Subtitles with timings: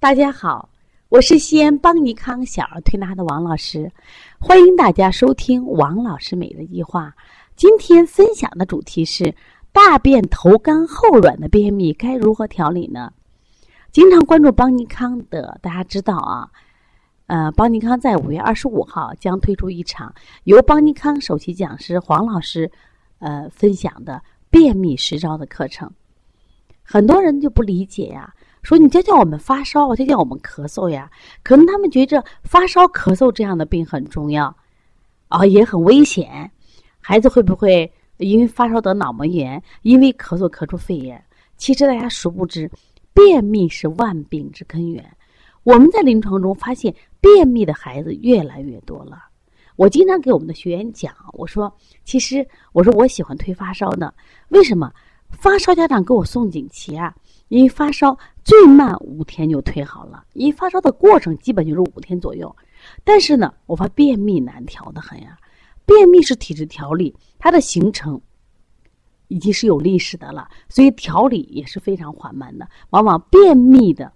[0.00, 0.68] 大家好，
[1.08, 3.90] 我是西安邦尼康小儿推拿的王老师，
[4.38, 7.12] 欢迎大家收听王老师每日一话。
[7.56, 9.34] 今天分享的主题是
[9.72, 13.12] 大便头干后软的便秘该如何调理呢？
[13.90, 16.48] 经常关注邦尼康的大家知道啊，
[17.26, 22.70] 呃，邦尼康在五月二十五号将推出一场由邦尼康首席讲师黄老师
[23.18, 25.90] 呃分享的便秘十招的课程。
[26.84, 28.32] 很多人就不理解呀。
[28.62, 31.10] 说你教教我们发烧，教教我们咳嗽呀？
[31.42, 34.54] 可能他们觉着发烧、咳嗽这样的病很重要，
[35.28, 36.50] 啊，也很危险。
[37.00, 41.22] 孩子会不会因为发烧得脑膜炎，因为咳嗽咳出肺炎？
[41.56, 42.70] 其实大家殊不知，
[43.14, 45.04] 便秘是万病之根源。
[45.62, 49.24] 我们在临床中发现，便秘的孩子越来越多了。
[49.76, 51.72] 我经常给我们的学员讲，我说，
[52.04, 54.12] 其实我说我喜欢推发烧的，
[54.48, 54.92] 为什么？
[55.30, 57.14] 发烧家长给我送锦旗啊。
[57.48, 58.16] 因为发烧
[58.48, 62.56] 最慢五天就退好了，因为发烧的过程基本就是五天左右。
[63.04, 65.38] 但是呢，我发便秘难调的很呀。
[65.84, 68.18] 便秘是体质调理，它的形成
[69.26, 72.66] 已经是有历史的了，所以调理也是非常缓慢的。
[72.88, 74.10] 往往便秘的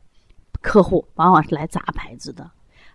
[0.63, 2.51] 客户往往是来砸牌子的。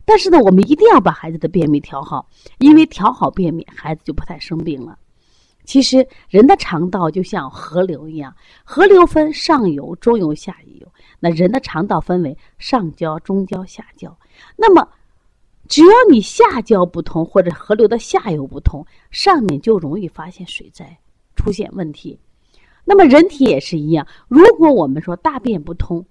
[0.06, 4.98] 但是呢，我们一定要把孩子的便秘调好，因为调好便秘，孩子就不太生病了。
[5.66, 10.88] 其实人的肠道就像河流一样，河流分上游、中游、下游。
[11.20, 14.18] 那人的肠道分为上焦、中焦、下焦。
[14.56, 14.88] 那么，
[15.68, 20.98] 只要你下焦不通，或者河流的下游不通，上面就容易发现水灾，
[21.36, 22.20] 出现问题。
[22.84, 26.06] 那么人体也是一样，如果我们说大便不通、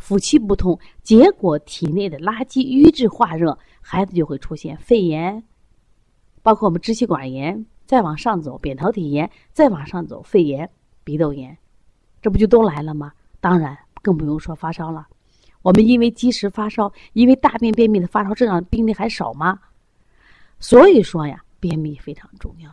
[0.00, 5.42] 腑气不通，结果体内的垃圾瘀滞化热，孩子就会出现肺炎，
[6.42, 7.66] 包括我们支气管炎。
[7.86, 10.70] 再往上走，扁桃体炎；再往上走，肺炎、
[11.02, 11.58] 鼻窦炎，
[12.22, 13.12] 这不就都来了吗？
[13.40, 15.06] 当然，更不用说发烧了。
[15.62, 19.58] 我们因为积食发烧，因为大便便秘的发烧症状病例还少吗？
[20.58, 22.70] 所以说呀，便秘非常重要。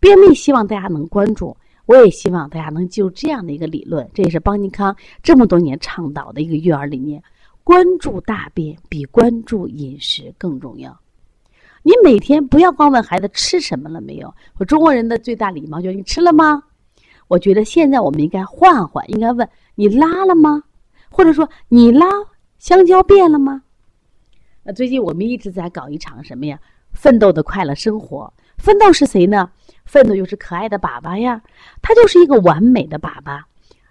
[0.00, 7.22] 便秘希望大家能关注，我也希望大家能记住这样的一个理论，这也是邦尼康这么多年倡导的一个育儿理念：
[7.62, 10.96] 关注大便比关注饮食更重要。
[11.82, 14.34] 你每天不要光问孩子吃什么了没有。
[14.58, 16.62] 我中国人的最大礼貌就是你吃了吗？
[17.28, 20.60] 我觉得现在我们应该换换，应该问你拉了吗？
[21.08, 22.04] 或者说你拉
[22.58, 23.62] 香蕉变了吗？
[24.64, 26.58] 那最近我们一直在搞一场什么呀？
[26.92, 28.32] 奋斗的快乐生活。
[28.56, 29.48] 奋斗是谁呢？
[29.84, 31.40] 奋斗就是可爱的粑粑呀。
[31.80, 33.40] 它就是一个完美的粑粑，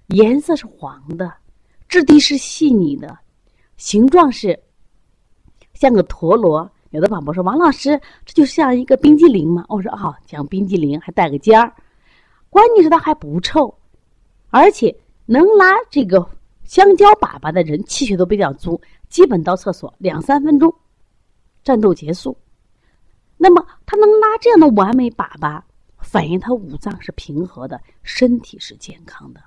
[0.07, 1.33] 颜色是黄的，
[1.87, 3.17] 质地是细腻的，
[3.77, 4.59] 形状是
[5.73, 6.69] 像个陀螺。
[6.89, 11.73] 有的宝宝说：“王老师，这就像一个冰激凌吗？”我说：“哦，像冰激凌，还带个尖儿。
[12.49, 13.73] 关键是它还不臭，
[14.49, 14.93] 而且
[15.27, 16.27] 能拉这个
[16.63, 20.73] 香蕉粑粑的人气血都比较足，基本到厕所两三分钟，
[21.63, 22.35] 战斗结束。
[23.37, 25.61] 那么他能拉这样的完美粑粑，
[25.99, 29.41] 反映他五脏是平和的，身体是健康的。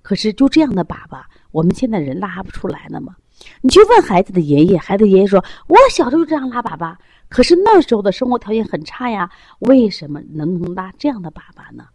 [0.00, 3.14] 可是就这样的粑粑，我们现在人拉不出来了吗？”
[3.62, 6.96] 你去问孩子的爷爷，孩子爷爷说：“我小时候就这样拉粑粑，
[7.28, 11.86] 可是那时候的生活条件很差呀，为什么能能拉这样的粑粑呢？”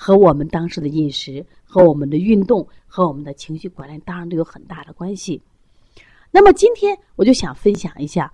[0.00, 5.42] 和我们当时的饮食、和我们的运动、和我们的情绪管理，当然都有很大的关系。
[6.30, 8.32] 那么今天我就想分享一下，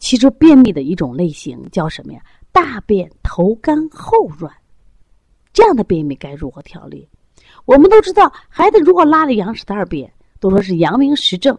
[0.00, 2.20] 其实便秘的一种类型叫什么呀？
[2.50, 4.52] 大便头干后软，
[5.52, 7.08] 这样的便秘该如何调理？
[7.66, 10.12] 我们都知道，孩子如果拉了羊屎蛋便。
[10.40, 11.56] 都说是阳明实证，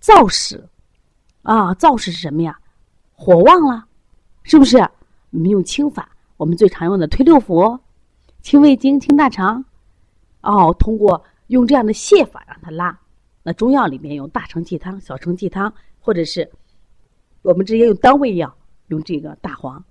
[0.00, 0.66] 燥屎，
[1.42, 2.58] 啊，燥屎是什么呀？
[3.12, 3.84] 火旺了，
[4.42, 4.78] 是不是？
[4.78, 7.78] 我们用清法，我们最常用的推六腑、
[8.42, 9.64] 清胃经、清大肠，
[10.42, 12.98] 哦，通过用这样的泻法让它拉。
[13.42, 16.50] 那中药里面用大承气汤、小承气汤，或者是
[17.42, 18.54] 我们直接用当归药，
[18.88, 19.82] 用这个大黄。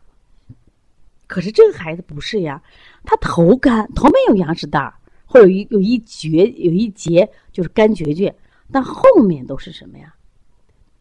[1.28, 2.62] 可是这个孩子不是呀，
[3.04, 4.94] 他头干，头没有羊屎蛋儿。
[5.32, 8.36] 或者有一有一绝有一节就是干绝绝，
[8.72, 10.12] 但后面都是什么呀？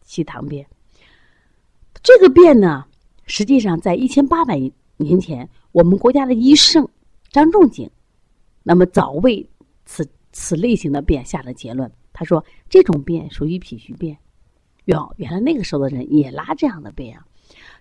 [0.03, 0.63] 气溏便。
[2.03, 2.85] 这个便呢，
[3.25, 4.59] 实际上在一千八百
[4.97, 6.87] 年前，我们国家的医圣
[7.29, 7.89] 张仲景，
[8.63, 9.47] 那么早为
[9.85, 11.91] 此此类型的便下了结论。
[12.11, 14.17] 他说这种便属于脾虚便。
[14.85, 17.25] 哟，原来那个时候的人也拉这样的便啊。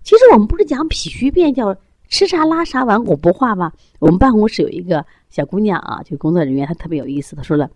[0.03, 1.77] 其实我们不是讲脾虚便叫
[2.09, 3.73] 吃啥拉啥，顽固不化吗？
[3.99, 5.05] 我们办公室有一个。
[5.31, 7.37] 小姑娘啊，就工作人员，她特别有意思。
[7.37, 7.71] 她说了：“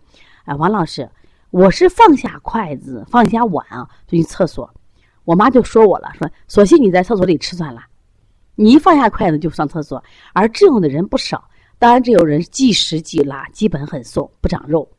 [0.45, 1.07] 哎，王老师，
[1.51, 4.67] 我是放下筷子、放下碗啊，就去厕所。
[5.23, 7.85] 我妈就说我了，说索性你在厕所里吃算了。
[8.55, 10.03] 你一放下筷子就上厕所。
[10.33, 11.47] 而这样的人不少，
[11.83, 14.89] 当然这有人忌食忌辣，基本很瘦，不长肉。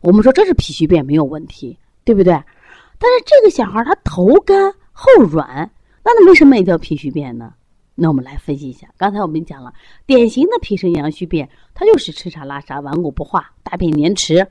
[0.00, 2.32] 我们说这是脾虚便没有问题，对不对？
[2.98, 5.70] 但是这个小孩他头干后软，
[6.02, 7.54] 那他为什么也叫脾虚便呢？
[7.94, 8.92] 那我们来分析一下。
[8.96, 9.72] 刚才我们讲了，
[10.06, 14.44] 典型的脾肾阳虚便，它就是吃啥拉啥、顽固不化、大便黏迟，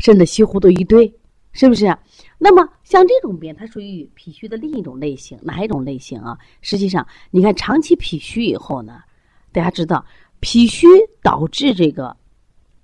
[0.00, 1.10] 甚至稀糊涂一堆，
[1.52, 1.96] 是不是？
[2.36, 6.36] 那么像这种便，它属于脾虚的另一种类型，哪一种类型啊？
[6.60, 9.00] 实际上，你看长期脾虚以后呢，
[9.56, 10.04] 大家知道，
[10.38, 10.86] 脾虚
[11.22, 12.14] 导致这个，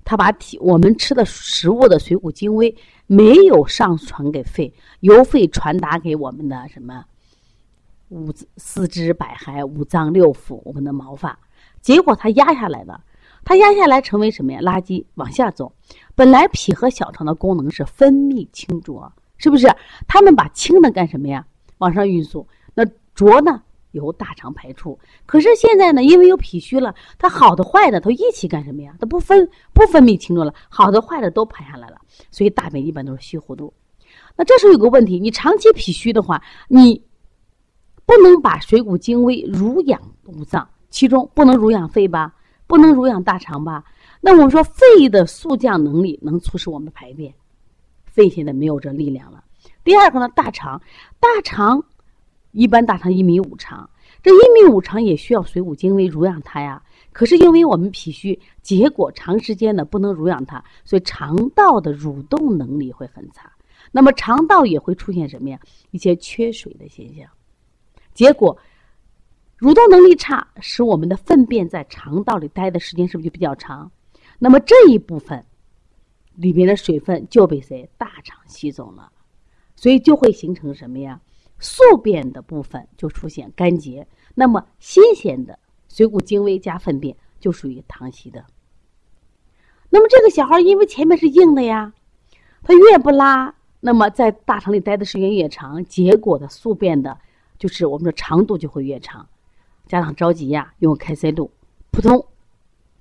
[0.06, 2.74] 它把体我们吃的食物的水谷精微
[3.06, 7.04] 没有上传给肺，由肺传达给我们的什么？
[8.08, 11.38] 五四肢百骸、五脏六腑、我们的毛发，
[11.82, 13.04] 结果它压下来了，
[13.44, 14.58] 它压下来成为什么呀？
[14.62, 15.70] 垃圾往下走。
[16.14, 19.68] 本来脾和小肠的功能是分泌清浊，是不是？
[20.08, 21.46] 他们把清的干什么呀？
[21.76, 22.48] 往上运输。
[22.72, 22.82] 那
[23.14, 23.62] 浊呢？
[23.92, 24.98] 由大肠排出。
[25.24, 28.94] 可是现在呢，因为有脾虚了，它好的坏的都一起干什么呀？
[29.00, 31.96] 它不分不分泌清浊了，好的坏的都排下来了，
[32.30, 33.72] 所以大便一般都是虚糊涂。
[34.36, 37.02] 那这时候有个问题，你长期脾虚的话，你。
[38.04, 42.34] 不能把水谷精微濡养五脏，其中不能濡养肺吧？
[42.66, 43.84] 不能濡养大肠吧？
[44.20, 47.32] 那我们说肺的速降能力能促使我们排便，
[48.04, 49.44] 肺现在没有这力量了。
[49.84, 50.82] 第二个呢，大肠，
[51.20, 51.82] 大肠
[52.52, 53.88] 一般大肠一米五长，
[54.22, 56.82] 这一米五长也需要水谷精微濡养它呀。
[57.12, 63.50] 可是因为我们脾虚，结果长时间的不能濡养它，所以肠道的蠕动能力会很差。
[63.90, 65.58] 那么肠道也会出现什么呀？
[65.90, 67.26] 一些缺水的现象。
[68.14, 68.56] 结果，
[69.58, 73.90] 蠕动能力差，使我们的粪便在肠道里待的时间是不是就比较长？
[74.38, 75.44] 那么这一部分
[76.34, 79.10] 里面的水分就被谁大肠吸走了，
[79.76, 81.20] 所以就会形成什么呀？
[81.62, 84.06] 宿便的部分就出现干结。
[84.34, 88.44] 那么新鲜的水谷精微加粪便就属于溏稀的。
[89.88, 91.94] 那么这个小孩因为前面是硬的呀，
[92.62, 97.18] 他越不拉，那么在大肠里待的时间越长，结果的宿便的。
[97.58, 99.28] 就是我们的长度就会越长，
[99.86, 101.48] 家长着急呀，用开塞露，
[101.92, 102.26] 扑通，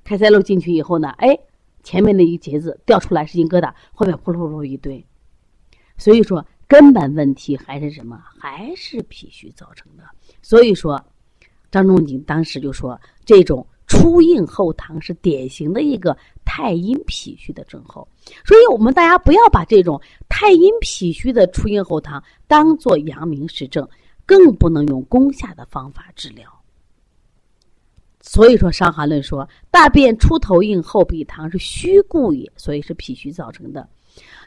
[0.04, 1.40] 开塞露进去以后呢，哎，
[1.82, 5.04] 前面那一节子掉出来是硬疙瘩，后面扑噜噜一堆，
[5.98, 8.18] 所以说根本问题还是什么？
[8.40, 10.04] 还是脾虚造成的。
[10.42, 11.04] 所以说，
[11.70, 18.08] 张仲景当时就说，这种初硬后溏是典型的一个太阴脾虚的症候。
[18.46, 23.86] 所以我们大家不要把这种太阴脾虚的初硬后溏当做阳明实症。
[24.24, 26.48] 更不能用攻下的方法治疗。
[28.22, 33.90] 所以说，《伤寒论》说大便出头硬后闭溏是虚故也，所以是脾虚造成的。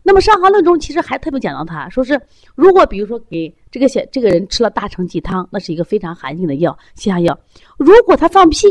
[0.06, 2.20] 那么，《伤寒论》中其实还特别讲到，他说是
[2.54, 7.36] 如果比如说给这个小这个人吃了大承气汤，那是一个非常寒性的药，泻下药。
[7.78, 8.68] 如果他放屁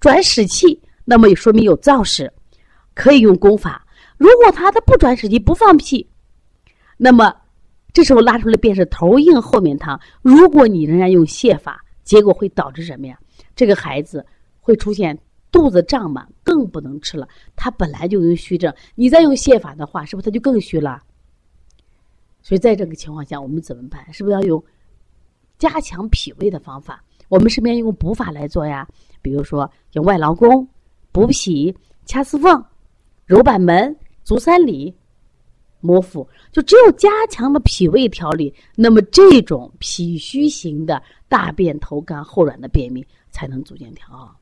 [0.00, 2.32] 转屎气，那么也说明有燥湿，
[2.94, 3.84] 可以用攻法。
[4.16, 6.08] 如果他的不转屎气不放屁，
[6.96, 7.34] 那么。
[7.94, 9.98] 这时候拉出来便是头硬后面溏。
[10.22, 13.18] 如果你仍然用泻法，结果会导致什么呀？
[13.56, 14.24] 这个孩子
[14.60, 15.18] 会出现
[15.50, 17.28] 肚子胀满，更不能吃了。
[17.56, 21.02] 他本来就有虚症，你再用泻法的话，是不是他就更虚了？
[22.42, 24.12] 所以在这个情况下，我们怎么办？
[24.12, 24.62] 是不是要用
[25.58, 27.02] 加强脾胃的方法？
[27.28, 28.86] 我们是不是用补法来做呀？
[29.20, 30.66] 比如说用外劳宫、
[31.12, 31.74] 补脾、
[32.06, 32.64] 掐四缝、
[33.26, 34.94] 揉板门、足三里。
[35.80, 44.36] 摩腹就只有加强了脾胃调理，那么这种脾虚型的大便头干后软的便秘才能逐渐调好。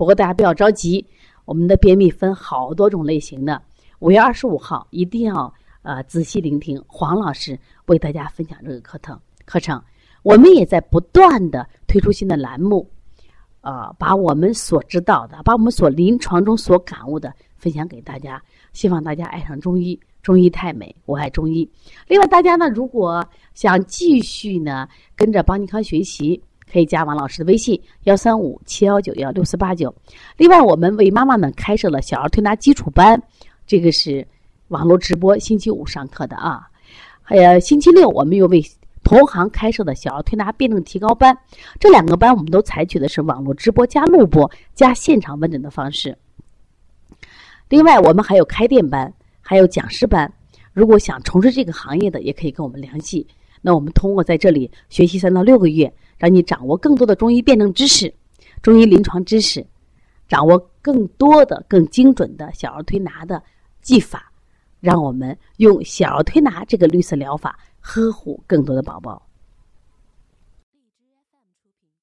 [0.00, 1.06] 不过大家不要着急，
[1.44, 3.60] 我们的便秘分好多种类型的。
[3.98, 5.52] 五月二十五号一定要
[5.82, 9.78] 呃仔细聆听黄老师为大家分享这个课程课程。
[10.22, 12.90] 我们也在不断的推出新的栏目，
[13.60, 18.42] 呃，把我们所知道的，把我们所临床中所感悟的分享给大家，
[18.72, 20.00] 希望大家爱上中医。
[20.22, 21.70] 中医太美，我爱中医。
[22.06, 29.94] 另外，大家呢，如果想继续呢跟着邦尼康学习，可以加王老师的微信：幺三五七幺九幺六四八九。
[30.36, 33.20] 另外，我们为妈妈们开设了小儿推拿基础班，
[33.66, 34.26] 这个是
[34.68, 36.68] 网络直播，星期五上课的啊。
[37.22, 38.64] 还有星期六，我们又为
[39.02, 41.36] 同行开设的小儿推拿辩证提高班。
[41.78, 46.16] 这两个班，我们都采取的是网络直播加录播加现场问诊的方式。
[47.68, 49.12] 另外，我们还有开店班。
[49.42, 50.32] 还有讲师班，
[50.72, 53.26] 如果想从事这个行业的，也可以跟我们联系。
[53.60, 58.14] 那我们通过在这里学习三到六个月，让你掌握更多的中医辩证知识、
[58.62, 59.66] 中医临床知识，
[60.28, 63.42] 掌握更多的、更精准的小儿推拿的
[63.80, 64.30] 技法，
[64.80, 69.26] 让我们用小儿推拿这个绿色疗法呵护更多的宝宝。